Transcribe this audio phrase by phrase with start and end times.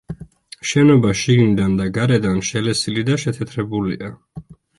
[0.69, 4.11] შენობა შიგნიდან და გარედან შელესილი და შეთეთრებულია.